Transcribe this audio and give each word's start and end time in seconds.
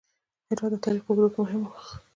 هرات 0.49 0.71
د 0.73 0.75
تاریخ 0.85 1.01
په 1.05 1.09
اوږدو 1.11 1.27
کې 1.33 1.39
مهم 1.41 1.61
و 1.69 1.73